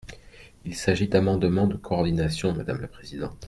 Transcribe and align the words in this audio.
Il 0.65 0.75
s’agit 0.75 1.07
d’amendements 1.09 1.67
de 1.67 1.75
coordination, 1.75 2.53
madame 2.55 2.81
la 2.81 2.87
présidente. 2.87 3.37